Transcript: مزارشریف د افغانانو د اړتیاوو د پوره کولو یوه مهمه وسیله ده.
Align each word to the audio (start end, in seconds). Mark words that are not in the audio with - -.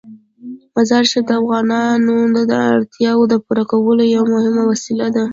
مزارشریف 0.75 1.25
د 1.27 1.31
افغانانو 1.41 2.15
د 2.51 2.53
اړتیاوو 2.73 3.29
د 3.31 3.33
پوره 3.45 3.63
کولو 3.71 4.03
یوه 4.15 4.27
مهمه 4.35 4.63
وسیله 4.71 5.07
ده. 5.15 5.25